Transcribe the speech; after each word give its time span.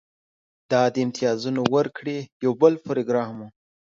دا 0.71 0.81
د 0.93 0.95
امتیازونو 1.05 1.61
ورکړې 1.75 2.17
یو 2.43 2.51
بل 2.61 2.73
پروګرام 2.87 3.33
و 3.39 3.41